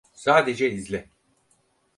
[0.13, 1.09] Sadece izle.